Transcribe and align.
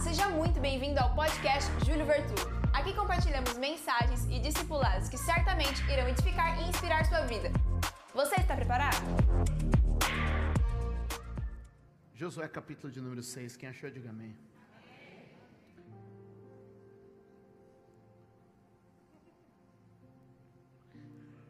Seja 0.00 0.28
muito 0.28 0.60
bem-vindo 0.60 0.98
ao 0.98 1.14
podcast 1.14 1.70
Júlio 1.84 2.04
Vertu. 2.04 2.34
Aqui 2.72 2.94
compartilhamos 2.94 3.56
mensagens 3.58 4.24
e 4.30 4.38
discipulados 4.40 5.08
que 5.08 5.16
certamente 5.16 5.82
irão 5.90 6.08
edificar 6.08 6.60
e 6.60 6.68
inspirar 6.68 7.04
sua 7.06 7.22
vida. 7.26 7.50
Você 8.14 8.34
está 8.36 8.54
preparado? 8.56 8.96
Josué 12.14 12.48
capítulo 12.48 12.92
de 12.92 13.00
número 13.00 13.22
6, 13.22 13.56
quem 13.56 13.68
achou, 13.68 13.90
diga 13.90 14.10
amém. 14.10 14.36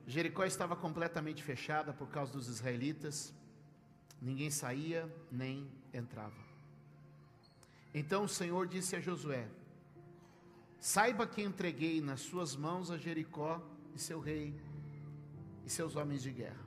Jericó 0.07 0.45
estava 0.45 0.77
completamente 0.77 1.43
fechada 1.43 1.93
por 1.93 2.09
causa 2.09 2.33
dos 2.33 2.49
israelitas, 2.49 3.33
ninguém 4.21 4.51
saía 4.51 5.09
nem 5.31 5.71
entrava. 5.93 6.52
Então 7.95 8.25
o 8.25 8.29
Senhor 8.29 8.67
disse 8.67 8.97
a 8.97 9.01
Josué: 9.01 9.47
Saiba 10.81 11.27
que 11.27 11.43
entreguei 11.43 12.01
nas 12.01 12.21
suas 12.21 12.57
mãos 12.57 12.91
a 12.91 12.97
Jericó 12.97 13.63
e 13.95 13.99
seu 13.99 14.19
rei 14.19 14.59
e 15.65 15.71
seus 15.71 15.95
homens 15.95 16.23
de 16.23 16.33
guerra. 16.33 16.67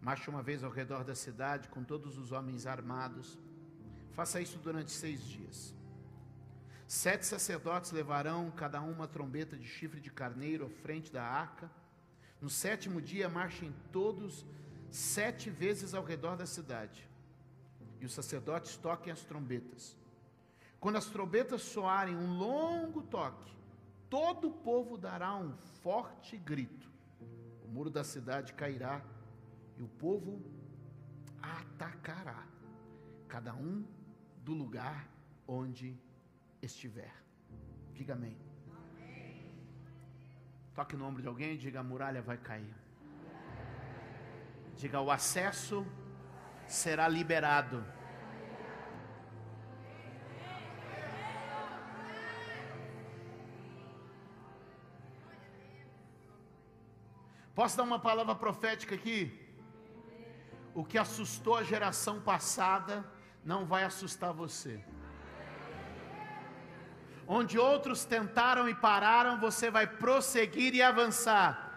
Marche 0.00 0.28
uma 0.30 0.42
vez 0.42 0.64
ao 0.64 0.70
redor 0.70 1.04
da 1.04 1.14
cidade 1.14 1.68
com 1.68 1.84
todos 1.84 2.18
os 2.18 2.32
homens 2.32 2.66
armados. 2.66 3.38
Faça 4.12 4.40
isso 4.40 4.58
durante 4.58 4.90
seis 4.90 5.22
dias. 5.22 5.74
Sete 6.88 7.24
sacerdotes 7.24 7.92
levarão 7.92 8.50
cada 8.50 8.80
um 8.82 8.90
uma 8.90 9.06
trombeta 9.06 9.56
de 9.56 9.66
chifre 9.66 10.00
de 10.00 10.10
carneiro 10.10 10.66
à 10.66 10.68
frente 10.68 11.12
da 11.12 11.22
arca. 11.22 11.70
No 12.40 12.50
sétimo 12.50 13.00
dia, 13.00 13.28
marchem 13.28 13.72
todos 13.92 14.44
sete 14.90 15.48
vezes 15.48 15.94
ao 15.94 16.04
redor 16.04 16.36
da 16.36 16.46
cidade 16.46 17.11
e 18.02 18.04
os 18.04 18.12
sacerdotes 18.12 18.76
toquem 18.76 19.12
as 19.12 19.22
trombetas. 19.22 19.96
Quando 20.80 20.96
as 20.96 21.06
trombetas 21.06 21.62
soarem 21.62 22.16
um 22.16 22.36
longo 22.36 23.00
toque, 23.02 23.56
todo 24.10 24.48
o 24.48 24.52
povo 24.52 24.98
dará 24.98 25.36
um 25.36 25.56
forte 25.82 26.36
grito. 26.36 26.90
O 27.64 27.68
muro 27.68 27.88
da 27.88 28.02
cidade 28.02 28.54
cairá 28.54 29.00
e 29.78 29.82
o 29.84 29.86
povo 29.86 30.42
atacará, 31.40 32.44
cada 33.28 33.54
um 33.54 33.84
do 34.38 34.52
lugar 34.52 35.08
onde 35.46 35.96
estiver. 36.60 37.14
Diga 37.94 38.14
amém. 38.14 38.36
Toque 40.74 40.96
no 40.96 41.04
ombro 41.04 41.22
de 41.22 41.28
alguém 41.28 41.56
diga: 41.56 41.78
a 41.78 41.84
muralha 41.84 42.20
vai 42.20 42.36
cair. 42.36 42.74
Diga: 44.76 45.00
o 45.00 45.08
acesso 45.08 45.86
será 46.72 47.06
liberado. 47.06 47.84
Posso 57.54 57.76
dar 57.76 57.82
uma 57.82 57.98
palavra 57.98 58.34
profética 58.34 58.94
aqui? 58.94 59.38
O 60.74 60.82
que 60.82 60.96
assustou 60.96 61.56
a 61.56 61.62
geração 61.62 62.20
passada 62.20 63.04
não 63.44 63.66
vai 63.66 63.84
assustar 63.84 64.32
você. 64.32 64.82
Onde 67.26 67.58
outros 67.58 68.06
tentaram 68.06 68.66
e 68.68 68.74
pararam, 68.74 69.38
você 69.38 69.70
vai 69.70 69.86
prosseguir 69.86 70.74
e 70.74 70.82
avançar. 70.82 71.71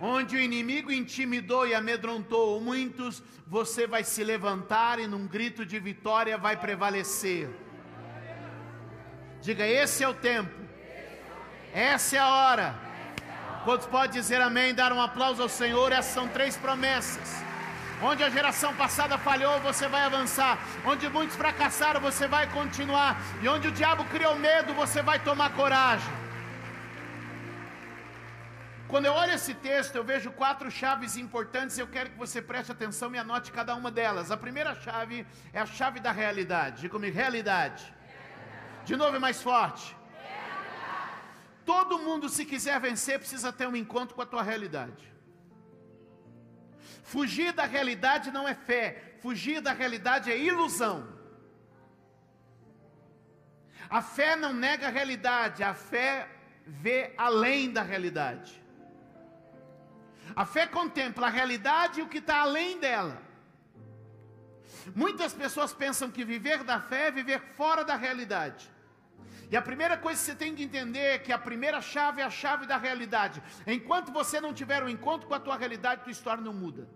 Onde 0.00 0.34
o 0.36 0.40
inimigo 0.40 0.90
intimidou 0.90 1.66
e 1.66 1.74
amedrontou 1.74 2.58
muitos, 2.60 3.22
você 3.46 3.86
vai 3.86 4.02
se 4.02 4.24
levantar 4.24 4.98
e 4.98 5.06
num 5.06 5.26
grito 5.26 5.66
de 5.66 5.78
vitória 5.78 6.38
vai 6.38 6.56
prevalecer. 6.56 7.50
Diga: 9.42 9.66
esse 9.66 10.02
é 10.02 10.08
o 10.08 10.14
tempo. 10.14 10.54
Essa 11.74 12.16
é 12.16 12.18
a 12.18 12.28
hora. 12.28 12.74
Quantos 13.64 13.86
pode 13.86 14.14
dizer 14.14 14.40
amém, 14.40 14.74
dar 14.74 14.90
um 14.90 15.02
aplauso 15.02 15.42
ao 15.42 15.48
Senhor? 15.48 15.92
Essas 15.92 16.14
são 16.14 16.26
três 16.28 16.56
promessas. 16.56 17.44
Onde 18.02 18.24
a 18.24 18.30
geração 18.30 18.74
passada 18.74 19.18
falhou, 19.18 19.60
você 19.60 19.86
vai 19.86 20.02
avançar. 20.04 20.58
Onde 20.86 21.06
muitos 21.10 21.36
fracassaram, 21.36 22.00
você 22.00 22.26
vai 22.26 22.46
continuar. 22.50 23.20
E 23.42 23.48
onde 23.48 23.68
o 23.68 23.70
diabo 23.70 24.04
criou 24.04 24.34
medo, 24.36 24.72
você 24.72 25.02
vai 25.02 25.18
tomar 25.18 25.50
coragem. 25.50 26.10
Quando 28.90 29.06
eu 29.06 29.12
olho 29.12 29.34
esse 29.34 29.54
texto, 29.54 29.94
eu 29.94 30.02
vejo 30.02 30.32
quatro 30.32 30.68
chaves 30.68 31.16
importantes. 31.16 31.78
Eu 31.78 31.86
quero 31.86 32.10
que 32.10 32.18
você 32.18 32.42
preste 32.42 32.72
atenção 32.72 33.14
e 33.14 33.18
anote 33.18 33.52
cada 33.52 33.72
uma 33.76 33.88
delas. 33.88 34.32
A 34.32 34.36
primeira 34.36 34.74
chave 34.74 35.24
é 35.52 35.60
a 35.60 35.66
chave 35.66 36.00
da 36.00 36.10
realidade. 36.10 36.80
Diga 36.80 36.94
comigo, 36.94 37.16
realidade. 37.16 37.82
De 38.84 38.96
novo, 38.96 39.14
é 39.14 39.20
mais 39.20 39.40
forte. 39.40 39.96
Todo 41.64 42.00
mundo, 42.00 42.28
se 42.28 42.44
quiser 42.44 42.80
vencer, 42.80 43.20
precisa 43.20 43.52
ter 43.52 43.68
um 43.68 43.76
encontro 43.76 44.16
com 44.16 44.22
a 44.22 44.26
tua 44.26 44.42
realidade. 44.42 45.04
Fugir 47.04 47.52
da 47.52 47.64
realidade 47.64 48.32
não 48.32 48.48
é 48.48 48.54
fé, 48.54 49.16
fugir 49.20 49.60
da 49.60 49.72
realidade 49.72 50.32
é 50.32 50.36
ilusão. 50.36 50.96
A 53.88 54.02
fé 54.02 54.34
não 54.34 54.52
nega 54.52 54.88
a 54.88 54.90
realidade, 54.90 55.62
a 55.62 55.74
fé 55.74 56.28
vê 56.66 57.14
além 57.16 57.70
da 57.70 57.82
realidade. 57.82 58.60
A 60.34 60.44
fé 60.44 60.66
contempla 60.66 61.26
a 61.26 61.30
realidade 61.30 62.00
e 62.00 62.02
o 62.02 62.08
que 62.08 62.18
está 62.18 62.40
além 62.40 62.78
dela. 62.78 63.20
Muitas 64.94 65.32
pessoas 65.32 65.72
pensam 65.72 66.10
que 66.10 66.24
viver 66.24 66.64
da 66.64 66.80
fé 66.80 67.08
é 67.08 67.10
viver 67.10 67.40
fora 67.56 67.84
da 67.84 67.96
realidade. 67.96 68.70
E 69.50 69.56
a 69.56 69.62
primeira 69.62 69.96
coisa 69.96 70.20
que 70.20 70.26
você 70.26 70.34
tem 70.34 70.54
que 70.54 70.62
entender 70.62 70.98
é 70.98 71.18
que 71.18 71.32
a 71.32 71.38
primeira 71.38 71.80
chave 71.80 72.20
é 72.20 72.24
a 72.24 72.30
chave 72.30 72.66
da 72.66 72.76
realidade. 72.76 73.42
Enquanto 73.66 74.12
você 74.12 74.40
não 74.40 74.54
tiver 74.54 74.82
um 74.82 74.88
encontro 74.88 75.26
com 75.26 75.34
a 75.34 75.40
tua 75.40 75.56
realidade, 75.56 76.02
tua 76.02 76.12
história 76.12 76.42
não 76.42 76.52
muda. 76.52 76.88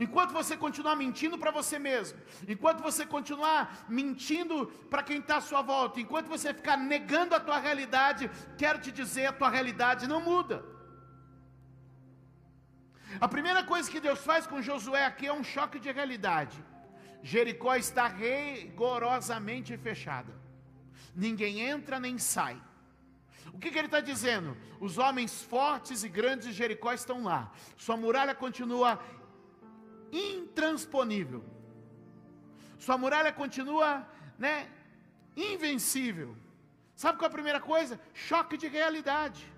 Enquanto 0.00 0.32
você 0.32 0.56
continuar 0.56 0.96
mentindo 0.96 1.38
para 1.38 1.50
você 1.50 1.78
mesmo, 1.78 2.18
enquanto 2.48 2.82
você 2.82 3.06
continuar 3.06 3.84
mentindo 3.88 4.66
para 4.90 5.02
quem 5.02 5.18
está 5.18 5.36
à 5.36 5.40
sua 5.40 5.62
volta, 5.62 6.00
enquanto 6.00 6.26
você 6.26 6.52
ficar 6.52 6.76
negando 6.76 7.34
a 7.34 7.40
tua 7.40 7.58
realidade, 7.58 8.30
quero 8.58 8.80
te 8.80 8.90
dizer, 8.90 9.26
a 9.26 9.32
tua 9.32 9.50
realidade 9.50 10.08
não 10.08 10.20
muda. 10.20 10.73
A 13.20 13.28
primeira 13.28 13.62
coisa 13.62 13.90
que 13.90 14.00
Deus 14.00 14.20
faz 14.20 14.46
com 14.46 14.62
Josué 14.62 15.04
aqui 15.04 15.26
é 15.26 15.32
um 15.32 15.44
choque 15.44 15.78
de 15.78 15.90
realidade. 15.90 16.62
Jericó 17.22 17.74
está 17.74 18.06
rigorosamente 18.06 19.76
fechada. 19.76 20.32
Ninguém 21.14 21.60
entra 21.60 22.00
nem 22.00 22.18
sai. 22.18 22.60
O 23.52 23.58
que, 23.58 23.70
que 23.70 23.78
ele 23.78 23.86
está 23.86 24.00
dizendo? 24.00 24.56
Os 24.80 24.98
homens 24.98 25.42
fortes 25.42 26.02
e 26.02 26.08
grandes 26.08 26.48
de 26.48 26.52
Jericó 26.52 26.92
estão 26.92 27.22
lá. 27.22 27.52
Sua 27.76 27.96
muralha 27.96 28.34
continua 28.34 29.00
intransponível. 30.12 31.44
Sua 32.78 32.98
muralha 32.98 33.32
continua, 33.32 34.06
né, 34.38 34.68
invencível. 35.36 36.36
Sabe 36.94 37.18
qual 37.18 37.28
é 37.28 37.30
a 37.30 37.38
primeira 37.38 37.60
coisa? 37.60 38.00
Choque 38.12 38.56
de 38.56 38.68
realidade. 38.68 39.53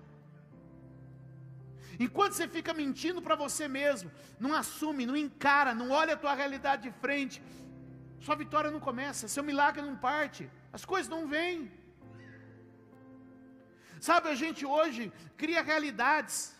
Enquanto 1.99 2.33
você 2.33 2.47
fica 2.47 2.73
mentindo 2.73 3.21
para 3.21 3.35
você 3.35 3.67
mesmo, 3.67 4.11
não 4.39 4.53
assume, 4.53 5.05
não 5.05 5.15
encara, 5.15 5.73
não 5.73 5.89
olha 5.89 6.13
a 6.13 6.17
tua 6.17 6.33
realidade 6.33 6.83
de 6.83 6.91
frente, 6.99 7.41
sua 8.19 8.35
vitória 8.35 8.69
não 8.69 8.79
começa, 8.79 9.27
seu 9.27 9.43
milagre 9.43 9.81
não 9.81 9.95
parte, 9.95 10.49
as 10.71 10.85
coisas 10.85 11.09
não 11.09 11.27
vêm. 11.27 11.71
Sabe, 13.99 14.29
a 14.29 14.35
gente 14.35 14.65
hoje 14.65 15.11
cria 15.35 15.61
realidades. 15.61 16.55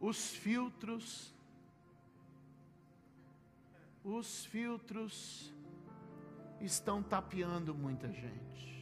Os 0.00 0.34
filtros, 0.34 1.32
os 4.04 4.44
filtros 4.46 5.52
estão 6.60 7.02
tapeando 7.02 7.74
muita 7.74 8.12
gente. 8.12 8.75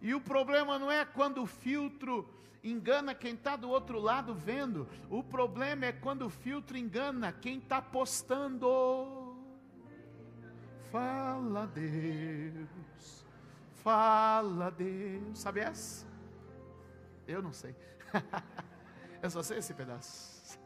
E 0.00 0.14
o 0.14 0.20
problema 0.20 0.78
não 0.78 0.90
é 0.90 1.04
quando 1.04 1.42
o 1.42 1.46
filtro 1.46 2.28
engana 2.62 3.14
quem 3.14 3.34
está 3.34 3.56
do 3.56 3.68
outro 3.68 3.98
lado 3.98 4.34
vendo, 4.34 4.88
o 5.08 5.22
problema 5.22 5.86
é 5.86 5.92
quando 5.92 6.26
o 6.26 6.30
filtro 6.30 6.76
engana 6.76 7.32
quem 7.32 7.58
está 7.58 7.80
postando. 7.80 9.36
Fala 10.90 11.66
Deus, 11.66 13.24
fala 13.82 14.70
Deus, 14.70 15.38
sabe 15.38 15.60
essa? 15.60 16.06
Eu 17.26 17.40
não 17.40 17.52
sei, 17.52 17.76
eu 19.22 19.30
só 19.30 19.42
sei 19.42 19.58
esse 19.58 19.72
pedaço. 19.72 20.58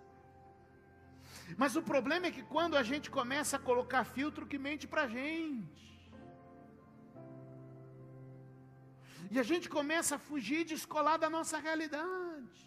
Mas 1.59 1.77
o 1.77 1.83
problema 1.83 2.27
é 2.27 2.31
que 2.31 2.43
quando 2.43 2.77
a 2.77 2.83
gente 2.83 3.11
começa 3.11 3.57
a 3.57 3.61
colocar 3.61 4.05
filtro 4.05 4.47
que 4.47 4.59
mente 4.59 4.87
para 4.87 5.03
a 5.03 5.09
gente, 5.09 5.94
E 9.31 9.39
a 9.39 9.43
gente 9.43 9.69
começa 9.69 10.17
a 10.17 10.19
fugir, 10.19 10.65
descolar 10.65 11.17
da 11.17 11.31
nossa 11.31 11.59
realidade. 11.59 12.61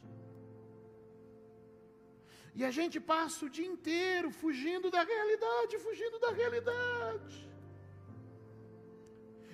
E 2.59 2.63
a 2.65 2.71
gente 2.71 3.00
passa 3.00 3.45
o 3.45 3.50
dia 3.50 3.68
inteiro 3.68 4.31
fugindo 4.31 4.89
da 4.89 5.04
realidade, 5.04 5.77
fugindo 5.77 6.18
da 6.19 6.31
realidade. 6.31 7.48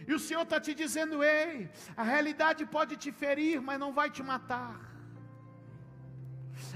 E 0.07 0.13
o 0.13 0.19
Senhor 0.19 0.43
está 0.43 0.59
te 0.59 0.73
dizendo: 0.73 1.23
ei, 1.23 1.69
a 1.97 2.03
realidade 2.03 2.65
pode 2.65 2.95
te 2.95 3.11
ferir, 3.11 3.61
mas 3.61 3.79
não 3.79 3.91
vai 3.93 4.09
te 4.09 4.23
matar. 4.23 4.79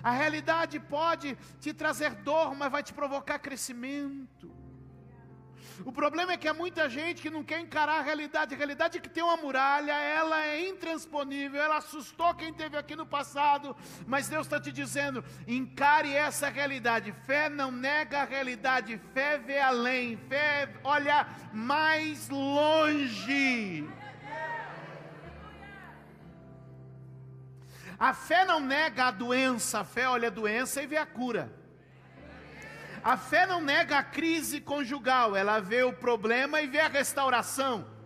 A 0.04 0.12
realidade 0.12 0.80
pode 0.80 1.38
te 1.60 1.74
trazer 1.74 2.16
dor, 2.16 2.56
mas 2.56 2.72
vai 2.72 2.84
te 2.84 2.94
provocar 2.94 3.40
crescimento. 3.40 4.57
O 5.86 5.92
problema 5.92 6.34
é 6.34 6.38
que 6.38 6.48
há 6.48 6.54
muita 6.54 6.90
gente 6.90 7.22
que 7.22 7.30
não 7.30 7.44
quer 7.44 7.60
encarar 7.60 8.00
a 8.00 8.02
realidade. 8.02 8.54
A 8.54 8.58
realidade 8.58 8.98
é 8.98 9.02
que 9.02 9.10
tem 9.10 9.24
uma 9.24 9.38
muralha, 9.38 9.94
ela 9.94 10.44
é 10.46 10.68
intransponível, 10.68 11.62
ela 11.62 11.78
assustou 11.78 12.34
quem 12.34 12.54
teve 12.54 12.78
aqui 12.78 12.96
no 12.96 13.06
passado, 13.06 13.76
mas 14.06 14.28
Deus 14.28 14.48
está 14.48 14.60
te 14.60 14.72
dizendo: 14.72 15.24
encare 15.48 16.14
essa 16.14 16.50
realidade. 16.50 17.12
Fé 17.26 17.50
não 17.50 17.72
nega 17.72 18.22
a 18.22 18.26
realidade, 18.26 19.00
fé 19.14 19.38
vê 19.38 19.60
além, 19.60 20.18
fé 20.18 20.70
olha 20.84 21.28
mais 21.54 22.30
longe. 22.30 23.88
A 28.00 28.14
fé 28.14 28.46
não 28.46 28.60
nega 28.60 29.06
a 29.06 29.12
doença, 29.12 29.80
a 29.80 29.84
fé 29.84 30.08
olha 30.08 30.28
a 30.28 30.32
doença 30.32 30.82
e 30.82 30.88
vê 30.88 30.98
a 30.98 31.06
cura. 31.06 31.52
A 33.04 33.18
fé 33.18 33.46
não 33.46 33.62
nega 33.62 33.98
a 33.98 34.04
crise 34.04 34.60
conjugal, 34.60 35.36
ela 35.36 35.60
vê 35.60 35.84
o 35.84 35.94
problema 35.94 36.62
e 36.62 36.68
vê 36.68 36.80
a 36.80 36.88
restauração. 36.88 37.98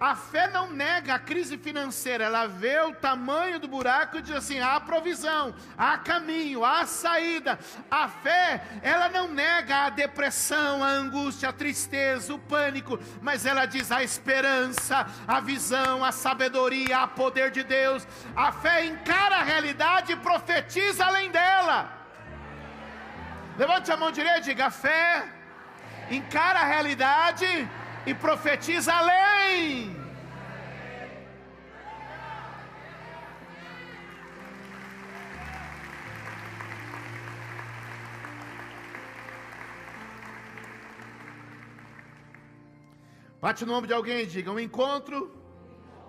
A 0.00 0.16
fé 0.16 0.48
não 0.48 0.72
nega 0.72 1.14
a 1.14 1.18
crise 1.18 1.58
financeira, 1.58 2.24
ela 2.24 2.46
vê 2.46 2.80
o 2.80 2.94
tamanho 2.94 3.60
do 3.60 3.68
buraco 3.68 4.16
e 4.16 4.22
diz 4.22 4.34
assim: 4.34 4.58
há 4.58 4.80
provisão, 4.80 5.54
há 5.76 5.98
caminho, 5.98 6.64
há 6.64 6.86
saída. 6.86 7.58
A 7.90 8.08
fé, 8.08 8.64
ela 8.80 9.10
não 9.10 9.28
nega 9.28 9.84
a 9.84 9.90
depressão, 9.90 10.82
a 10.82 10.88
angústia, 10.88 11.50
a 11.50 11.52
tristeza, 11.52 12.32
o 12.32 12.38
pânico, 12.38 12.98
mas 13.20 13.44
ela 13.44 13.66
diz 13.66 13.92
a 13.92 14.02
esperança, 14.02 15.06
a 15.28 15.38
visão, 15.38 16.02
a 16.02 16.12
sabedoria, 16.12 17.00
a 17.00 17.06
poder 17.06 17.50
de 17.50 17.62
Deus. 17.62 18.08
A 18.34 18.50
fé 18.52 18.86
encara 18.86 19.36
a 19.36 19.42
realidade 19.42 20.12
e 20.12 20.16
profetiza 20.16 21.04
além 21.04 21.30
dela. 21.30 21.99
Levante 23.60 23.92
a 23.92 23.96
mão 24.00 24.10
direita 24.10 24.38
e 24.38 24.48
diga: 24.50 24.70
fé, 24.70 25.06
encara 26.18 26.60
a 26.60 26.68
realidade 26.74 27.46
e 28.06 28.14
profetiza 28.14 28.90
além. 29.00 29.94
Bate 43.42 43.66
no 43.66 43.74
ombro 43.74 43.88
de 43.88 43.92
alguém 43.92 44.20
e 44.22 44.26
diga: 44.36 44.50
um 44.50 44.58
encontro 44.58 45.18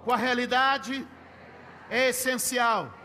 com 0.06 0.13
a 0.13 0.21
realidade 0.25 1.06
é 1.89 2.07
essencial. 2.13 3.00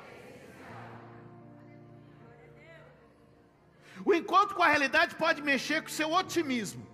Encontro 4.16 4.54
com 4.56 4.62
a 4.62 4.68
realidade 4.74 5.14
pode 5.14 5.40
mexer 5.42 5.80
com 5.82 5.88
o 5.88 5.98
seu 6.00 6.10
otimismo. 6.12 6.84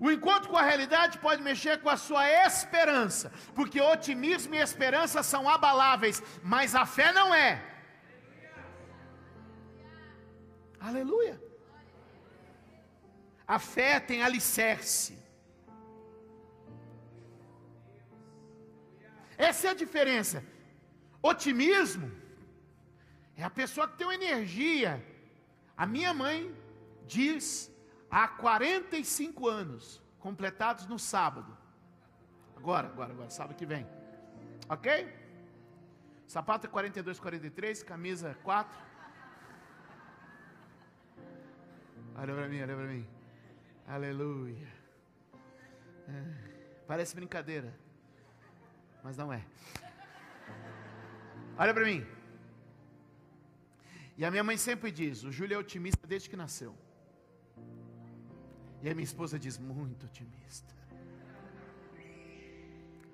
O 0.00 0.10
encontro 0.10 0.50
com 0.50 0.56
a 0.56 0.62
realidade 0.70 1.18
pode 1.18 1.42
mexer 1.42 1.80
com 1.80 1.88
a 1.88 1.96
sua 1.96 2.24
esperança, 2.46 3.32
porque 3.54 3.80
otimismo 3.80 4.54
e 4.54 4.58
esperança 4.58 5.22
são 5.22 5.48
abaláveis, 5.48 6.22
mas 6.42 6.74
a 6.74 6.84
fé 6.84 7.12
não 7.12 7.34
é. 7.34 7.50
Aleluia. 10.88 11.40
A 13.46 13.58
fé 13.58 14.00
tem 14.00 14.22
alicerce. 14.22 15.16
Essa 19.38 19.68
é 19.68 19.70
a 19.70 19.80
diferença. 19.84 20.44
Otimismo 21.22 22.10
é 23.36 23.42
a 23.44 23.50
pessoa 23.50 23.86
que 23.88 23.96
tem 23.96 24.06
uma 24.06 24.14
energia 24.14 24.92
a 25.76 25.86
minha 25.86 26.14
mãe 26.14 26.54
diz 27.06 27.70
há 28.10 28.26
45 28.26 29.48
anos, 29.48 30.02
completados 30.18 30.86
no 30.86 30.98
sábado. 30.98 31.56
Agora, 32.56 32.88
agora, 32.88 33.12
agora, 33.12 33.30
sábado 33.30 33.56
que 33.56 33.66
vem. 33.66 33.86
Ok? 34.68 35.12
Sapato 36.26 36.68
42, 36.68 37.20
43, 37.20 37.82
camisa 37.82 38.36
4. 38.42 38.78
Olha 42.16 42.34
para 42.34 42.48
mim, 42.48 42.62
olha 42.62 42.74
para 42.74 42.86
mim. 42.86 43.06
Aleluia. 43.86 44.68
É, 46.08 46.82
parece 46.86 47.14
brincadeira, 47.14 47.72
mas 49.04 49.16
não 49.16 49.32
é. 49.32 49.44
Olha 51.58 51.74
para 51.74 51.84
mim. 51.84 52.15
E 54.16 54.24
a 54.24 54.30
minha 54.30 54.44
mãe 54.44 54.56
sempre 54.56 54.90
diz: 54.90 55.24
o 55.24 55.30
Júlio 55.30 55.54
é 55.54 55.58
otimista 55.58 56.06
desde 56.06 56.30
que 56.30 56.36
nasceu. 56.36 56.74
E 58.82 58.88
a 58.88 58.94
minha 58.94 59.04
esposa 59.04 59.38
diz: 59.38 59.58
muito 59.58 60.06
otimista. 60.06 60.74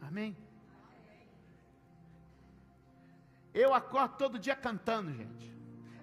Amém? 0.00 0.36
Eu 3.54 3.74
acordo 3.74 4.16
todo 4.16 4.38
dia 4.38 4.56
cantando, 4.56 5.12
gente. 5.12 5.52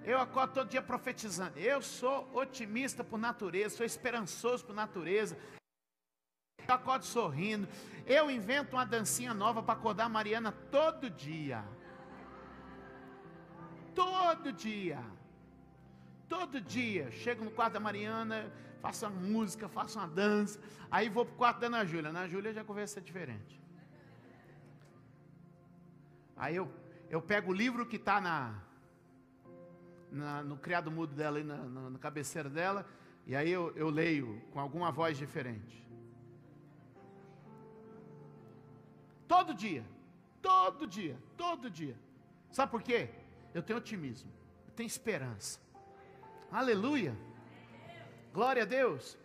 Eu 0.04 0.20
acordo 0.20 0.54
todo 0.54 0.70
dia 0.70 0.82
profetizando. 0.82 1.58
Eu 1.60 1.82
sou 1.82 2.30
otimista 2.34 3.04
por 3.04 3.18
natureza, 3.18 3.78
sou 3.78 3.86
esperançoso 3.86 4.66
por 4.66 4.74
natureza. 4.76 5.38
Eu 6.68 6.74
acordo 6.74 7.06
sorrindo. 7.06 7.68
Eu 8.06 8.30
invento 8.30 8.76
uma 8.76 8.86
dancinha 8.86 9.34
nova 9.34 9.62
para 9.62 9.74
acordar 9.74 10.06
a 10.06 10.10
Mariana 10.10 10.52
todo 10.52 11.10
dia. 11.10 11.64
Todo 14.00 14.54
dia. 14.54 15.02
Todo 16.30 16.62
dia. 16.62 17.12
Chego 17.12 17.44
no 17.44 17.52
quarto 17.52 17.74
da 17.74 17.82
Mariana, 17.82 18.50
faço 18.82 19.06
uma 19.06 19.20
música, 19.20 19.68
faço 19.68 20.00
uma 20.00 20.08
dança. 20.08 20.58
Aí 20.90 21.10
vou 21.10 21.26
para 21.26 21.34
o 21.34 21.38
quarto 21.38 21.60
da 21.60 21.68
Ana 21.68 21.84
Júlia. 21.84 22.10
Ana 22.10 22.26
Júlia 22.26 22.54
já 22.54 22.64
conversa 22.64 23.02
diferente. 23.02 23.62
Aí 26.38 26.56
eu, 26.56 26.72
eu 27.10 27.22
pego 27.22 27.52
o 27.52 27.54
livro 27.54 27.86
que 27.86 27.98
está 27.98 28.22
na, 28.22 28.64
na, 30.10 30.44
no 30.44 30.56
criado 30.56 30.90
mudo 30.90 31.14
dela, 31.14 31.44
na, 31.44 31.58
na, 31.58 31.90
na 31.90 32.00
cabeceira 32.00 32.50
dela, 32.50 32.86
e 33.28 33.36
aí 33.36 33.52
eu, 33.52 33.76
eu 33.76 33.90
leio 33.90 34.42
com 34.52 34.62
alguma 34.62 34.94
voz 34.94 35.18
diferente. 35.18 35.86
Todo 39.28 39.54
dia, 39.54 39.86
todo 40.42 40.88
dia, 40.88 41.18
todo 41.36 41.70
dia. 41.70 41.98
Sabe 42.50 42.72
por 42.72 42.82
quê? 42.82 43.10
Eu 43.60 43.64
tenho 43.64 43.80
otimismo, 43.80 44.32
eu 44.68 44.74
tenho 44.74 44.88
esperança. 44.88 45.60
Aleluia. 46.52 47.16
Glória 48.34 48.64
a 48.64 48.66
Deus. 48.66 49.18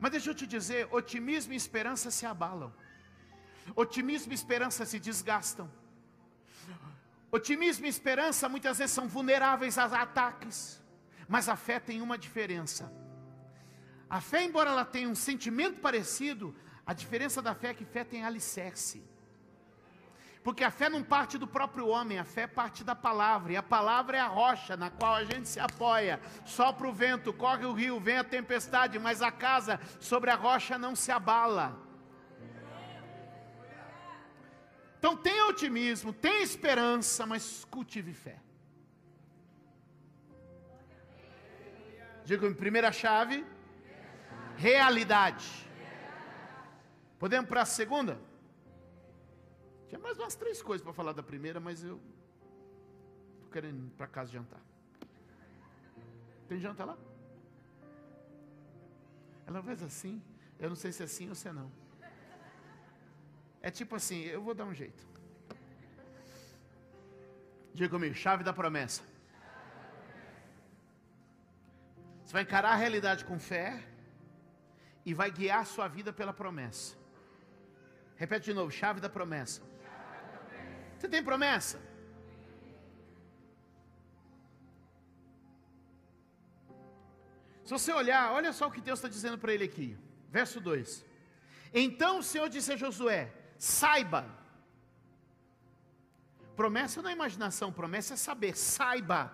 Mas 0.00 0.12
deixa 0.12 0.30
eu 0.30 0.34
te 0.34 0.46
dizer, 0.46 0.88
otimismo 0.92 1.52
e 1.52 1.56
esperança 1.56 2.10
se 2.10 2.24
abalam. 2.24 2.72
Otimismo 3.74 4.32
e 4.32 4.34
esperança 4.34 4.86
se 4.86 4.98
desgastam. 4.98 5.70
Otimismo 7.30 7.84
e 7.86 7.88
esperança 7.88 8.48
muitas 8.48 8.78
vezes 8.78 8.94
são 8.94 9.06
vulneráveis 9.08 9.76
a 9.76 9.84
ataques. 9.84 10.80
Mas 11.28 11.48
a 11.48 11.56
fé 11.56 11.78
tem 11.78 12.00
uma 12.00 12.16
diferença. 12.16 12.90
A 14.08 14.20
fé, 14.20 14.42
embora 14.42 14.70
ela 14.70 14.84
tenha 14.84 15.08
um 15.08 15.14
sentimento 15.14 15.80
parecido, 15.80 16.56
a 16.86 16.94
diferença 16.94 17.42
da 17.42 17.54
fé 17.54 17.68
é 17.70 17.74
que 17.74 17.84
fé 17.84 18.04
tem 18.04 18.24
alicerce. 18.24 19.02
Porque 20.48 20.64
a 20.64 20.70
fé 20.70 20.88
não 20.88 21.02
parte 21.02 21.36
do 21.36 21.46
próprio 21.46 21.88
homem, 21.88 22.18
a 22.18 22.24
fé 22.24 22.46
parte 22.46 22.82
da 22.82 22.94
palavra, 22.94 23.52
e 23.52 23.56
a 23.58 23.62
palavra 23.62 24.16
é 24.16 24.20
a 24.20 24.26
rocha 24.26 24.78
na 24.78 24.88
qual 24.88 25.16
a 25.16 25.22
gente 25.22 25.46
se 25.46 25.60
apoia. 25.60 26.18
Sopra 26.46 26.88
o 26.88 26.92
vento, 26.92 27.34
corre 27.34 27.66
o 27.66 27.74
rio, 27.74 28.00
vem 28.00 28.16
a 28.16 28.24
tempestade, 28.24 28.98
mas 28.98 29.20
a 29.20 29.30
casa 29.30 29.78
sobre 30.00 30.30
a 30.30 30.34
rocha 30.34 30.78
não 30.78 30.96
se 30.96 31.12
abala. 31.12 31.78
Então 34.98 35.14
tem 35.18 35.42
otimismo, 35.42 36.14
tem 36.14 36.42
esperança, 36.42 37.26
mas 37.26 37.66
cultive 37.66 38.14
fé. 38.14 38.38
Digo 42.24 42.46
em 42.46 42.54
primeira 42.54 42.90
chave, 42.90 43.44
realidade. 44.56 45.46
Podemos 47.18 47.50
para 47.50 47.60
a 47.60 47.66
segunda? 47.66 48.27
Tinha 49.88 49.98
mais 49.98 50.18
umas 50.18 50.34
três 50.34 50.60
coisas 50.60 50.84
para 50.84 50.92
falar 50.92 51.12
da 51.12 51.22
primeira, 51.22 51.58
mas 51.58 51.82
eu 51.82 52.00
estou 53.36 53.50
querendo 53.50 53.86
ir 53.86 53.90
para 53.90 54.06
casa 54.06 54.30
jantar. 54.30 54.60
Tem 56.46 56.58
janta 56.60 56.84
lá? 56.84 56.96
Ela 59.46 59.62
faz 59.62 59.82
assim. 59.82 60.22
Eu 60.58 60.68
não 60.68 60.76
sei 60.76 60.92
se 60.92 61.02
é 61.02 61.04
assim 61.06 61.28
ou 61.28 61.34
se 61.34 61.48
é 61.48 61.52
não. 61.52 61.70
É 63.62 63.70
tipo 63.70 63.96
assim, 63.96 64.22
eu 64.24 64.42
vou 64.42 64.54
dar 64.54 64.64
um 64.64 64.74
jeito. 64.74 65.06
Diga 67.72 67.88
comigo, 67.88 68.14
chave 68.14 68.44
da 68.44 68.52
promessa. 68.52 69.02
Você 72.24 72.32
vai 72.32 72.42
encarar 72.42 72.72
a 72.72 72.76
realidade 72.76 73.24
com 73.24 73.38
fé 73.38 73.82
e 75.06 75.14
vai 75.14 75.30
guiar 75.30 75.60
a 75.60 75.64
sua 75.64 75.88
vida 75.88 76.12
pela 76.12 76.32
promessa. 76.32 76.94
Repete 78.16 78.46
de 78.46 78.54
novo: 78.54 78.70
chave 78.70 79.00
da 79.00 79.08
promessa. 79.08 79.62
Você 80.98 81.08
tem 81.08 81.22
promessa? 81.22 81.78
Se 87.64 87.70
você 87.70 87.92
olhar, 87.92 88.32
olha 88.32 88.52
só 88.52 88.66
o 88.66 88.70
que 88.70 88.80
Deus 88.80 88.98
está 88.98 89.08
dizendo 89.08 89.38
para 89.38 89.52
ele 89.52 89.64
aqui. 89.64 89.96
Verso 90.30 90.60
2: 90.60 91.04
Então 91.72 92.18
o 92.18 92.22
Senhor 92.22 92.48
disse 92.48 92.72
a 92.72 92.76
Josué: 92.76 93.32
Saiba, 93.58 94.26
promessa 96.56 97.00
não 97.00 97.10
é 97.10 97.12
imaginação, 97.12 97.72
promessa 97.72 98.14
é 98.14 98.16
saber, 98.16 98.56
saiba 98.56 99.32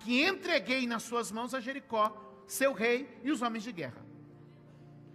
que 0.00 0.24
entreguei 0.24 0.86
nas 0.86 1.04
suas 1.04 1.30
mãos 1.30 1.54
a 1.54 1.60
Jericó, 1.60 2.04
seu 2.48 2.72
rei 2.72 3.20
e 3.22 3.30
os 3.30 3.42
homens 3.42 3.62
de 3.62 3.72
guerra. 3.72 4.04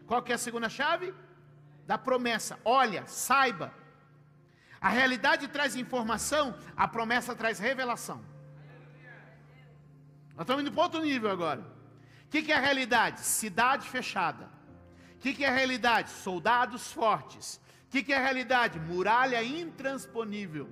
Qual 0.06 0.22
que 0.22 0.32
é 0.32 0.36
a 0.36 0.38
segunda 0.38 0.70
chave? 0.70 1.14
Da 1.86 1.98
promessa. 1.98 2.60
Olha, 2.64 3.06
saiba. 3.08 3.81
A 4.82 4.90
realidade 4.90 5.48
traz 5.48 5.76
informação, 5.76 6.56
a 6.76 6.88
promessa 6.88 7.36
traz 7.36 7.60
revelação. 7.60 8.20
Nós 10.36 10.42
estamos 10.42 10.64
indo 10.64 10.72
para 10.72 10.82
outro 10.82 11.02
nível 11.02 11.30
agora. 11.30 11.62
O 12.26 12.30
que, 12.32 12.42
que 12.42 12.52
é 12.52 12.58
a 12.58 12.60
realidade? 12.60 13.20
Cidade 13.20 13.88
fechada. 13.88 14.50
O 15.16 15.20
que, 15.20 15.36
que 15.36 15.46
é 15.46 15.50
a 15.50 15.54
realidade? 15.54 16.10
Soldados 16.10 16.92
fortes. 16.92 17.62
O 17.86 17.92
que, 17.92 18.02
que 18.02 18.12
é 18.12 18.18
a 18.18 18.22
realidade? 18.22 18.80
Muralha 18.80 19.44
intransponível. 19.44 20.68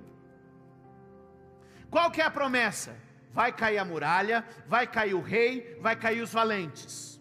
Qual 1.88 2.10
que 2.10 2.20
é 2.20 2.24
a 2.24 2.30
promessa? 2.30 2.96
Vai 3.32 3.52
cair 3.52 3.78
a 3.78 3.84
muralha, 3.84 4.44
vai 4.66 4.88
cair 4.88 5.14
o 5.14 5.20
rei, 5.20 5.78
vai 5.80 5.94
cair 5.94 6.20
os 6.20 6.32
valentes. 6.32 7.19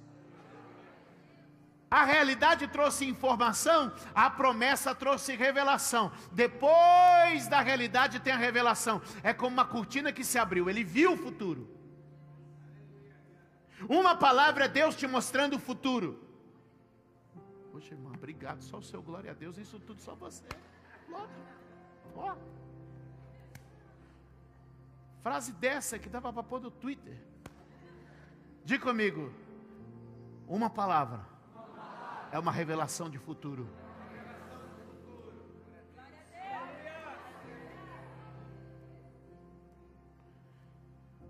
A 1.91 2.05
realidade 2.05 2.67
trouxe 2.67 3.05
informação, 3.05 3.91
a 4.13 4.29
promessa 4.29 4.93
trouxe 4.93 5.35
revelação. 5.35 6.11
Depois 6.31 7.47
da 7.47 7.61
realidade 7.61 8.19
tem 8.19 8.31
a 8.31 8.37
revelação. 8.37 9.01
É 9.23 9.33
como 9.33 9.53
uma 9.53 9.65
cortina 9.65 10.11
que 10.11 10.23
se 10.23 10.37
abriu, 10.37 10.69
ele 10.69 10.83
viu 10.83 11.13
o 11.13 11.17
futuro. 11.17 11.67
Uma 13.87 14.15
palavra 14.15 14.65
é 14.65 14.67
Deus 14.67 14.95
te 14.95 15.07
mostrando 15.07 15.55
o 15.55 15.59
futuro. 15.59 16.23
Poxa, 17.71 17.95
irmão, 17.95 18.13
obrigado. 18.13 18.61
Só 18.61 18.77
o 18.77 18.83
seu 18.83 19.01
glória 19.01 19.31
a 19.31 19.33
Deus, 19.33 19.57
isso 19.57 19.79
tudo 19.79 20.01
só 20.01 20.13
você. 20.13 20.45
Ó. 22.15 22.35
Frase 25.23 25.53
dessa 25.53 25.97
que 25.97 26.09
dava 26.09 26.31
para 26.31 26.43
pôr 26.43 26.61
no 26.61 26.69
Twitter. 26.69 27.17
Diga 28.63 28.83
comigo. 28.83 29.33
Uma 30.47 30.69
palavra 30.69 31.25
é 32.31 32.37
uma 32.37 32.51
revelação 32.51 33.09
de 33.09 33.17
futuro. 33.17 33.67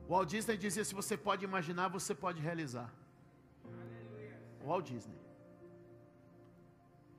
O 0.07 0.13
Walt 0.13 0.29
Disney 0.29 0.57
dizia: 0.57 0.83
se 0.83 0.95
você 0.95 1.15
pode 1.15 1.45
imaginar, 1.45 1.87
você 1.87 2.13
pode 2.15 2.41
realizar. 2.41 2.91
O 4.61 4.67
Walt 4.67 4.85
Disney. 4.85 5.19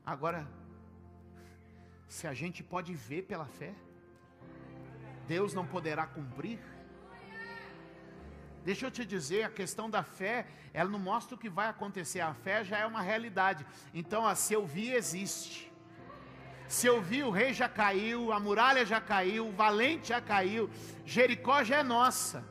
Agora, 0.04 0.46
se 2.08 2.26
a 2.26 2.34
gente 2.34 2.62
pode 2.64 2.92
ver 2.94 3.22
pela 3.22 3.46
fé, 3.46 3.72
Deus 5.28 5.54
não 5.54 5.64
poderá 5.64 6.04
cumprir? 6.06 6.58
Deixa 8.64 8.86
eu 8.86 8.90
te 8.90 9.04
dizer, 9.04 9.44
a 9.44 9.50
questão 9.50 9.88
da 9.88 10.02
fé, 10.02 10.46
ela 10.74 10.90
não 10.90 10.98
mostra 10.98 11.34
o 11.34 11.38
que 11.38 11.48
vai 11.48 11.68
acontecer, 11.68 12.20
a 12.20 12.34
fé 12.34 12.62
já 12.62 12.78
é 12.78 12.86
uma 12.86 13.00
realidade. 13.00 13.66
Então, 13.94 14.26
a 14.26 14.34
se 14.34 14.52
eu 14.52 14.66
vi, 14.66 14.92
existe. 14.92 15.70
Se 16.68 16.86
eu 16.86 17.00
vi, 17.00 17.22
o 17.24 17.30
rei 17.30 17.52
já 17.52 17.68
caiu, 17.68 18.32
a 18.32 18.38
muralha 18.38 18.84
já 18.86 19.00
caiu, 19.00 19.48
o 19.48 19.52
valente 19.52 20.10
já 20.10 20.20
caiu, 20.20 20.70
Jericó 21.04 21.64
já 21.64 21.78
é 21.78 21.82
nossa. 21.82 22.44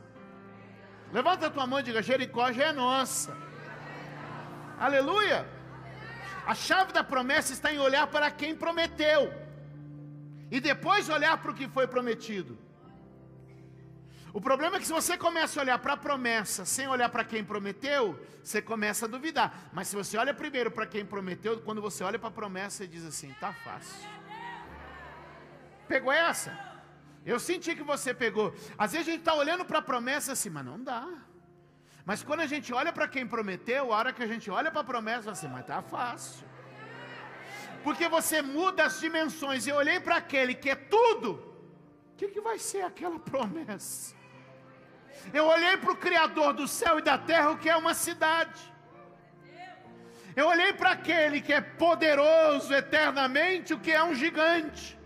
Levanta 1.12 1.46
a 1.46 1.50
tua 1.50 1.66
mão 1.66 1.80
e 1.80 1.82
diga: 1.82 2.02
Jericó 2.02 2.52
já 2.52 2.64
é 2.66 2.72
nossa. 2.72 3.36
Aleluia! 4.78 5.48
A 6.46 6.54
chave 6.54 6.92
da 6.92 7.04
promessa 7.04 7.52
está 7.52 7.72
em 7.72 7.78
olhar 7.78 8.06
para 8.08 8.30
quem 8.30 8.54
prometeu, 8.54 9.32
e 10.50 10.60
depois 10.60 11.08
olhar 11.08 11.38
para 11.38 11.50
o 11.52 11.54
que 11.54 11.68
foi 11.68 11.86
prometido. 11.86 12.58
O 14.32 14.40
problema 14.40 14.76
é 14.76 14.80
que 14.80 14.86
se 14.86 14.92
você 14.92 15.18
começa 15.18 15.58
a 15.58 15.62
olhar 15.62 15.78
para 15.78 15.94
a 15.94 15.96
promessa 15.96 16.64
sem 16.64 16.86
olhar 16.86 17.08
para 17.08 17.24
quem 17.24 17.42
prometeu, 17.44 18.18
você 18.42 18.62
começa 18.62 19.06
a 19.06 19.08
duvidar. 19.08 19.70
Mas 19.72 19.88
se 19.88 19.96
você 19.96 20.16
olha 20.16 20.32
primeiro 20.32 20.70
para 20.70 20.86
quem 20.86 21.04
prometeu, 21.04 21.60
quando 21.60 21.82
você 21.82 22.04
olha 22.04 22.18
para 22.18 22.28
a 22.28 22.32
promessa, 22.32 22.78
você 22.78 22.86
diz 22.86 23.04
assim: 23.04 23.34
tá 23.40 23.52
fácil. 23.52 24.08
Pegou 25.88 26.12
essa? 26.12 26.56
Eu 27.26 27.40
senti 27.40 27.74
que 27.74 27.82
você 27.82 28.14
pegou. 28.14 28.54
Às 28.78 28.92
vezes 28.92 29.08
a 29.08 29.10
gente 29.10 29.20
está 29.20 29.34
olhando 29.34 29.64
para 29.64 29.80
a 29.80 29.82
promessa 29.82 30.32
assim, 30.32 30.48
mas 30.48 30.64
não 30.64 30.82
dá. 30.82 31.08
Mas 32.04 32.22
quando 32.22 32.40
a 32.40 32.46
gente 32.46 32.72
olha 32.72 32.92
para 32.92 33.08
quem 33.08 33.26
prometeu, 33.26 33.92
a 33.92 33.96
hora 33.96 34.12
que 34.12 34.22
a 34.22 34.26
gente 34.26 34.50
olha 34.50 34.70
para 34.70 34.80
a 34.80 34.84
promessa, 34.84 35.32
assim, 35.32 35.48
mas 35.48 35.66
tá 35.66 35.82
fácil. 35.82 36.46
Porque 37.82 38.08
você 38.08 38.40
muda 38.42 38.84
as 38.84 39.00
dimensões. 39.00 39.66
Eu 39.66 39.76
olhei 39.76 39.98
para 39.98 40.16
aquele 40.16 40.54
que 40.54 40.70
é 40.70 40.76
tudo. 40.76 41.32
O 42.12 42.16
que, 42.16 42.28
que 42.28 42.40
vai 42.40 42.58
ser 42.58 42.82
aquela 42.82 43.18
promessa? 43.32 44.19
Eu 45.32 45.46
olhei 45.46 45.76
para 45.76 45.92
o 45.92 45.96
Criador 45.96 46.52
do 46.52 46.66
céu 46.66 46.98
e 46.98 47.02
da 47.02 47.16
terra, 47.16 47.50
o 47.50 47.58
que 47.58 47.68
é 47.68 47.76
uma 47.76 47.94
cidade. 47.94 48.60
Eu 50.34 50.46
olhei 50.46 50.72
para 50.72 50.90
aquele 50.92 51.40
que 51.40 51.52
é 51.52 51.60
poderoso 51.60 52.72
eternamente, 52.72 53.74
o 53.74 53.80
que 53.80 53.90
é 53.90 54.02
um 54.02 54.14
gigante. 54.14 54.98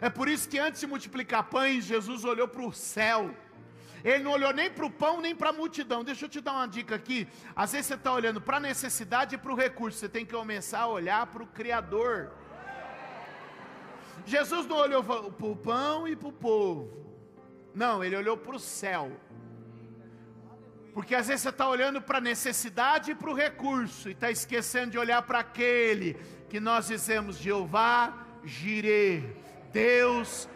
É 0.00 0.08
por 0.08 0.28
isso 0.28 0.48
que 0.48 0.58
antes 0.58 0.80
de 0.80 0.86
multiplicar 0.86 1.44
pães, 1.44 1.84
Jesus 1.84 2.24
olhou 2.24 2.46
para 2.46 2.62
o 2.62 2.72
céu. 2.72 3.34
Ele 4.04 4.22
não 4.22 4.30
olhou 4.30 4.52
nem 4.52 4.70
para 4.70 4.86
o 4.86 4.90
pão, 4.90 5.20
nem 5.20 5.34
para 5.34 5.50
a 5.50 5.52
multidão. 5.52 6.04
Deixa 6.04 6.24
eu 6.26 6.28
te 6.28 6.40
dar 6.40 6.52
uma 6.52 6.68
dica 6.68 6.94
aqui. 6.94 7.26
Às 7.56 7.72
vezes 7.72 7.86
você 7.86 7.94
está 7.94 8.12
olhando 8.12 8.40
para 8.40 8.58
a 8.58 8.60
necessidade 8.60 9.34
e 9.34 9.38
para 9.38 9.52
o 9.52 9.56
recurso. 9.56 9.98
Você 9.98 10.08
tem 10.08 10.24
que 10.24 10.32
começar 10.32 10.80
a 10.80 10.86
olhar 10.86 11.26
para 11.26 11.42
o 11.42 11.46
Criador. 11.46 12.32
Jesus 14.26 14.66
não 14.66 14.76
olhou 14.76 15.02
para 15.02 15.46
o 15.46 15.56
pão 15.56 16.06
e 16.06 16.14
para 16.14 16.28
o 16.28 16.32
povo. 16.32 17.06
Não, 17.74 18.02
ele 18.02 18.16
olhou 18.16 18.36
para 18.36 18.56
o 18.56 18.58
céu. 18.58 19.12
Porque 20.92 21.14
às 21.14 21.28
vezes 21.28 21.42
você 21.42 21.50
está 21.50 21.68
olhando 21.68 22.02
para 22.02 22.18
a 22.18 22.20
necessidade 22.20 23.12
e 23.12 23.14
para 23.14 23.30
o 23.30 23.34
recurso, 23.34 24.08
e 24.08 24.12
está 24.12 24.30
esquecendo 24.30 24.92
de 24.92 24.98
olhar 24.98 25.22
para 25.22 25.38
aquele 25.38 26.14
que 26.48 26.58
nós 26.58 26.88
dizemos 26.88 27.38
Jeová 27.38 28.26
Jireh, 28.44 29.22
Deus. 29.72 30.48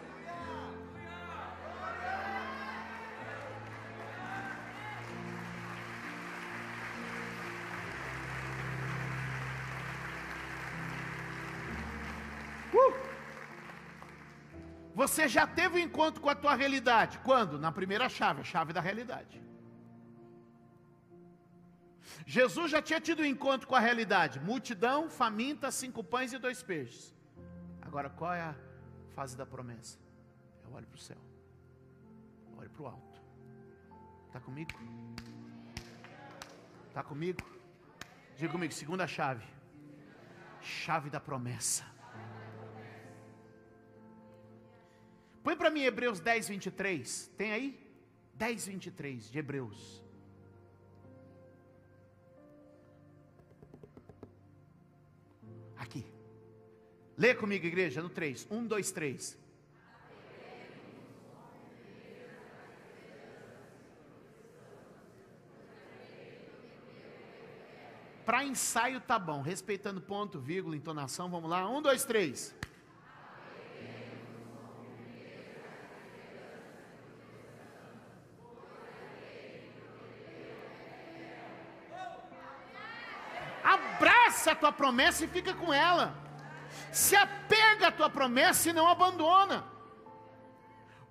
Você 15.03 15.27
já 15.27 15.45
teve 15.45 15.73
um 15.77 15.83
encontro 15.87 16.21
com 16.21 16.29
a 16.29 16.35
tua 16.43 16.55
realidade? 16.55 17.19
Quando? 17.29 17.59
Na 17.59 17.71
primeira 17.79 18.07
chave, 18.17 18.39
a 18.39 18.43
chave 18.51 18.71
da 18.71 18.79
realidade. 18.79 19.35
Jesus 22.25 22.71
já 22.71 22.81
tinha 22.81 23.01
tido 23.01 23.21
um 23.21 23.25
encontro 23.25 23.67
com 23.67 23.75
a 23.75 23.81
realidade: 23.87 24.39
multidão, 24.39 25.09
faminta, 25.09 25.69
cinco 25.71 26.01
pães 26.13 26.31
e 26.31 26.39
dois 26.45 26.63
peixes. 26.63 27.13
Agora, 27.81 28.09
qual 28.09 28.33
é 28.33 28.41
a 28.41 28.55
fase 29.13 29.35
da 29.35 29.45
promessa? 29.45 29.97
Eu 30.63 30.71
olho 30.73 30.87
para 30.87 30.95
o 30.95 31.05
céu, 31.09 31.21
eu 32.49 32.59
olho 32.59 32.69
para 32.69 32.83
o 32.83 32.87
alto. 32.87 33.21
Está 34.27 34.39
comigo? 34.39 34.71
Está 36.87 37.03
comigo? 37.03 37.45
Diga 38.37 38.51
comigo, 38.53 38.73
segunda 38.73 39.05
chave. 39.05 39.45
Chave 40.61 41.09
da 41.09 41.19
promessa. 41.19 41.92
Põe 45.43 45.57
para 45.57 45.69
mim 45.69 45.81
Hebreus 45.81 46.21
10, 46.21 46.47
23. 46.47 47.31
Tem 47.37 47.51
aí? 47.51 47.79
10, 48.35 48.65
23 48.67 49.29
de 49.29 49.37
Hebreus. 49.37 50.01
Aqui. 55.77 56.05
Lê 57.17 57.35
comigo, 57.35 57.65
igreja, 57.65 58.01
no 58.01 58.09
3. 58.09 58.47
1, 58.49 58.65
2, 58.67 58.91
3. 58.91 59.43
Para 68.25 68.45
ensaio 68.45 69.01
tá 69.01 69.19
bom, 69.19 69.41
respeitando 69.41 69.99
ponto, 69.99 70.39
vírgula, 70.39 70.77
entonação, 70.77 71.29
vamos 71.29 71.49
lá. 71.49 71.69
1, 71.69 71.81
2, 71.81 72.05
3. 84.43 84.43
abraça 84.43 84.51
a 84.51 84.55
tua 84.55 84.71
promessa 84.71 85.23
e 85.23 85.27
fica 85.27 85.53
com 85.53 85.73
ela. 85.73 86.13
Se 86.91 87.15
apega 87.15 87.87
à 87.87 87.91
tua 87.91 88.09
promessa 88.09 88.69
e 88.69 88.73
não 88.73 88.87
abandona. 88.87 89.63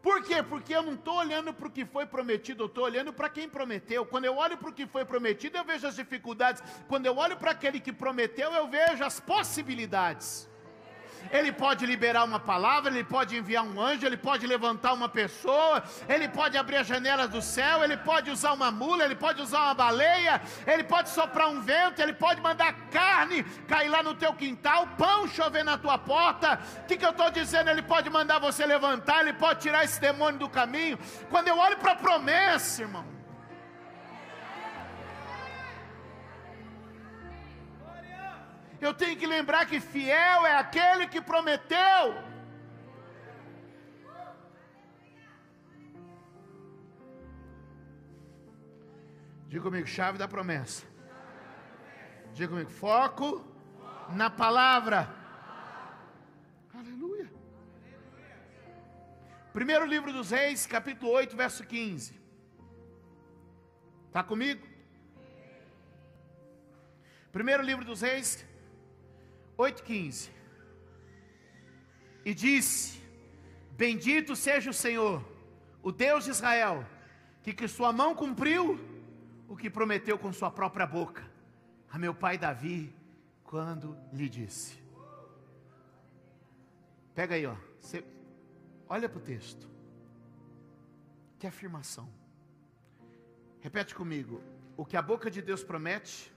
Por 0.02 0.22
quê? 0.24 0.42
Porque 0.42 0.74
eu 0.74 0.82
não 0.82 0.94
estou 0.94 1.14
olhando 1.14 1.54
para 1.54 1.68
o 1.68 1.70
que 1.70 1.84
foi 1.86 2.04
prometido, 2.04 2.64
eu 2.64 2.66
estou 2.66 2.84
olhando 2.84 3.12
para 3.12 3.28
quem 3.28 3.48
prometeu. 3.48 4.04
Quando 4.04 4.24
eu 4.24 4.36
olho 4.36 4.58
para 4.58 4.70
o 4.70 4.72
que 4.72 4.86
foi 4.86 5.04
prometido, 5.04 5.56
eu 5.56 5.64
vejo 5.64 5.86
as 5.86 5.94
dificuldades. 5.94 6.62
Quando 6.88 7.06
eu 7.06 7.16
olho 7.16 7.36
para 7.36 7.52
aquele 7.52 7.78
que 7.78 7.92
prometeu, 7.92 8.52
eu 8.52 8.66
vejo 8.66 9.04
as 9.04 9.20
possibilidades. 9.20 10.48
Ele 11.30 11.52
pode 11.52 11.86
liberar 11.86 12.24
uma 12.24 12.40
palavra, 12.40 12.90
ele 12.90 13.04
pode 13.04 13.36
enviar 13.36 13.64
um 13.64 13.80
anjo, 13.80 14.06
ele 14.06 14.16
pode 14.16 14.46
levantar 14.46 14.92
uma 14.92 15.08
pessoa, 15.08 15.82
ele 16.08 16.28
pode 16.28 16.56
abrir 16.56 16.76
as 16.76 16.86
janelas 16.86 17.28
do 17.30 17.40
céu, 17.40 17.82
ele 17.82 17.96
pode 17.96 18.30
usar 18.30 18.52
uma 18.52 18.70
mula, 18.70 19.04
ele 19.04 19.14
pode 19.14 19.40
usar 19.40 19.60
uma 19.60 19.74
baleia, 19.74 20.40
ele 20.66 20.84
pode 20.84 21.08
soprar 21.10 21.48
um 21.48 21.60
vento, 21.60 22.00
ele 22.00 22.12
pode 22.12 22.40
mandar 22.40 22.72
carne 22.90 23.42
cair 23.68 23.88
lá 23.88 24.02
no 24.02 24.14
teu 24.14 24.32
quintal, 24.32 24.86
pão 24.98 25.26
chover 25.28 25.64
na 25.64 25.78
tua 25.78 25.98
porta. 25.98 26.58
O 26.82 26.86
que, 26.86 26.96
que 26.96 27.04
eu 27.04 27.10
estou 27.10 27.30
dizendo? 27.30 27.70
Ele 27.70 27.82
pode 27.82 28.10
mandar 28.10 28.38
você 28.38 28.66
levantar, 28.66 29.20
ele 29.20 29.32
pode 29.32 29.60
tirar 29.60 29.84
esse 29.84 30.00
demônio 30.00 30.38
do 30.38 30.48
caminho. 30.48 30.98
Quando 31.30 31.48
eu 31.48 31.58
olho 31.58 31.76
para 31.78 31.92
a 31.92 31.96
promessa, 31.96 32.82
irmão. 32.82 33.21
Eu 38.86 38.92
tenho 38.92 39.16
que 39.16 39.26
lembrar 39.26 39.64
que 39.66 39.78
fiel 39.78 40.44
é 40.44 40.56
aquele 40.58 41.06
que 41.06 41.20
prometeu. 41.20 42.04
Diga 49.46 49.62
comigo, 49.62 49.86
chave 49.86 50.18
da 50.18 50.26
promessa. 50.26 50.84
Diga 52.34 52.48
comigo, 52.48 52.70
foco 52.70 53.46
na 54.10 54.28
palavra. 54.28 55.08
Aleluia. 56.74 57.30
Primeiro 59.52 59.84
livro 59.84 60.12
dos 60.12 60.30
Reis, 60.30 60.66
capítulo 60.66 61.12
8, 61.12 61.36
verso 61.36 61.64
15. 61.64 62.20
Está 64.08 64.24
comigo? 64.24 64.66
Primeiro 67.30 67.62
livro 67.62 67.84
dos 67.84 68.00
Reis, 68.00 68.44
8,15. 69.62 70.30
E 72.24 72.34
disse: 72.34 73.00
Bendito 73.72 74.34
seja 74.34 74.70
o 74.70 74.74
Senhor, 74.74 75.24
o 75.82 75.92
Deus 75.92 76.24
de 76.24 76.30
Israel, 76.30 76.84
que 77.42 77.52
com 77.52 77.68
sua 77.68 77.92
mão 77.92 78.14
cumpriu 78.14 78.78
o 79.48 79.56
que 79.56 79.70
prometeu 79.70 80.18
com 80.18 80.32
sua 80.32 80.50
própria 80.50 80.86
boca, 80.86 81.28
a 81.90 81.98
meu 81.98 82.14
pai 82.14 82.38
Davi, 82.38 82.94
quando 83.44 83.96
lhe 84.12 84.28
disse. 84.28 84.82
Pega 87.14 87.34
aí, 87.34 87.46
ó. 87.46 87.56
Olha 88.88 89.08
para 89.08 89.18
o 89.18 89.22
texto. 89.22 89.68
Que 91.38 91.46
afirmação. 91.46 92.08
Repete 93.60 93.94
comigo. 93.94 94.42
O 94.76 94.84
que 94.84 94.96
a 94.96 95.02
boca 95.02 95.30
de 95.30 95.42
Deus 95.42 95.62
promete, 95.62 96.32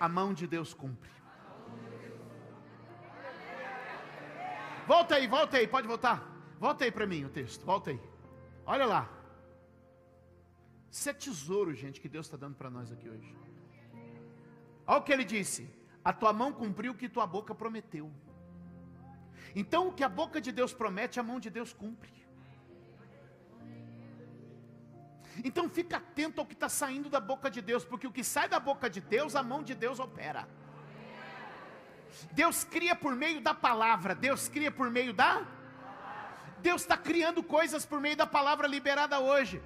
a 0.00 0.08
mão 0.08 0.34
de 0.34 0.46
Deus 0.46 0.74
cumpre. 0.74 1.10
Volta 4.86 5.16
aí, 5.16 5.26
volta 5.26 5.56
aí, 5.56 5.66
pode 5.66 5.88
voltar. 5.88 6.18
Volta 6.60 6.84
aí 6.84 6.92
para 6.92 7.06
mim 7.06 7.24
o 7.24 7.28
texto, 7.28 7.64
volta 7.64 7.90
aí. 7.90 8.00
Olha 8.64 8.86
lá. 8.86 9.10
Isso 10.90 11.10
é 11.10 11.12
tesouro, 11.12 11.74
gente, 11.74 12.00
que 12.00 12.08
Deus 12.08 12.26
está 12.26 12.36
dando 12.36 12.54
para 12.54 12.70
nós 12.70 12.90
aqui 12.92 13.08
hoje. 13.08 13.34
Olha 14.86 14.98
o 14.98 15.02
que 15.02 15.12
ele 15.12 15.24
disse: 15.24 15.68
A 16.04 16.12
tua 16.12 16.32
mão 16.32 16.52
cumpriu 16.52 16.92
o 16.92 16.94
que 16.94 17.08
tua 17.08 17.26
boca 17.26 17.54
prometeu. 17.54 18.10
Então, 19.54 19.88
o 19.88 19.92
que 19.92 20.04
a 20.04 20.08
boca 20.08 20.40
de 20.40 20.52
Deus 20.52 20.72
promete, 20.72 21.18
a 21.18 21.22
mão 21.22 21.40
de 21.40 21.50
Deus 21.50 21.72
cumpre. 21.72 22.12
Então, 25.44 25.68
fica 25.68 25.96
atento 25.96 26.40
ao 26.40 26.46
que 26.46 26.54
está 26.54 26.68
saindo 26.68 27.08
da 27.10 27.20
boca 27.20 27.50
de 27.50 27.60
Deus, 27.60 27.84
porque 27.84 28.06
o 28.06 28.12
que 28.12 28.24
sai 28.24 28.48
da 28.48 28.60
boca 28.60 28.88
de 28.88 29.00
Deus, 29.00 29.34
a 29.34 29.42
mão 29.42 29.62
de 29.62 29.74
Deus 29.74 29.98
opera. 29.98 30.48
Deus 32.32 32.64
cria 32.64 32.94
por 32.94 33.14
meio 33.14 33.40
da 33.40 33.54
palavra, 33.54 34.14
Deus 34.14 34.48
cria 34.48 34.70
por 34.70 34.90
meio 34.90 35.12
da. 35.12 35.42
Deus 36.58 36.82
está 36.82 36.96
criando 36.96 37.42
coisas 37.42 37.84
por 37.84 38.00
meio 38.00 38.16
da 38.16 38.26
palavra 38.26 38.66
liberada 38.66 39.20
hoje. 39.20 39.62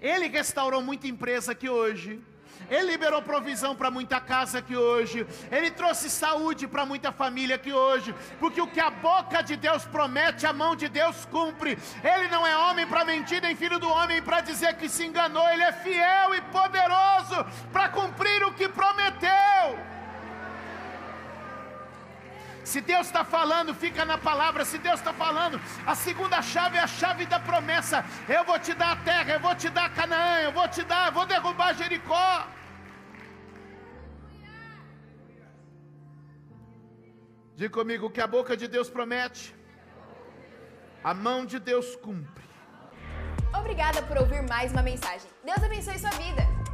Ele 0.00 0.26
restaurou 0.28 0.82
muita 0.82 1.06
empresa 1.06 1.52
aqui 1.52 1.68
hoje. 1.68 2.22
Ele 2.68 2.90
liberou 2.90 3.22
provisão 3.22 3.74
para 3.74 3.90
muita 3.90 4.20
casa 4.20 4.58
aqui 4.58 4.76
hoje. 4.76 5.26
Ele 5.50 5.70
trouxe 5.70 6.10
saúde 6.10 6.66
para 6.66 6.84
muita 6.84 7.12
família 7.12 7.56
aqui 7.56 7.72
hoje. 7.72 8.14
Porque 8.40 8.60
o 8.60 8.66
que 8.66 8.80
a 8.80 8.90
boca 8.90 9.42
de 9.42 9.56
Deus 9.56 9.84
promete, 9.84 10.46
a 10.46 10.52
mão 10.52 10.74
de 10.74 10.88
Deus 10.88 11.24
cumpre. 11.26 11.78
Ele 12.02 12.28
não 12.28 12.46
é 12.46 12.56
homem 12.56 12.86
para 12.86 13.04
mentir, 13.04 13.40
nem 13.40 13.54
filho 13.54 13.78
do 13.78 13.88
homem 13.88 14.20
para 14.22 14.40
dizer 14.40 14.76
que 14.76 14.88
se 14.88 15.04
enganou. 15.04 15.48
Ele 15.48 15.62
é 15.62 15.72
fiel 15.72 16.34
e 16.34 16.40
poderoso 16.42 17.46
para 17.72 17.88
cumprir 17.88 18.44
o 18.44 18.52
que 18.52 18.68
prometeu. 18.68 19.97
Se 22.72 22.80
Deus 22.82 23.06
está 23.06 23.22
falando, 23.36 23.74
fica 23.84 24.04
na 24.04 24.18
palavra. 24.28 24.62
Se 24.70 24.78
Deus 24.86 24.98
está 25.00 25.12
falando, 25.24 25.56
a 25.92 25.94
segunda 25.94 26.38
chave 26.42 26.76
é 26.76 26.82
a 26.86 26.90
chave 27.00 27.24
da 27.32 27.40
promessa. 27.40 28.04
Eu 28.36 28.44
vou 28.44 28.58
te 28.66 28.74
dar 28.80 28.90
a 28.92 28.96
terra, 29.10 29.30
eu 29.36 29.40
vou 29.46 29.54
te 29.62 29.70
dar 29.70 29.88
Canaã, 29.98 30.34
eu 30.46 30.52
vou 30.58 30.68
te 30.68 30.82
dar, 30.90 31.06
eu 31.06 31.14
vou 31.18 31.24
derrubar 31.34 31.74
Jericó. 31.74 32.46
Diga 37.56 37.72
comigo 37.78 38.10
que 38.14 38.20
a 38.20 38.26
boca 38.36 38.54
de 38.56 38.68
Deus 38.68 38.88
promete, 38.96 39.44
a 41.02 41.14
mão 41.26 41.40
de 41.46 41.58
Deus 41.58 41.96
cumpre. 41.96 42.44
Obrigada 43.60 44.02
por 44.02 44.18
ouvir 44.18 44.42
mais 44.54 44.70
uma 44.72 44.82
mensagem. 44.82 45.28
Deus 45.42 45.62
abençoe 45.68 45.98
sua 45.98 46.10
vida. 46.10 46.67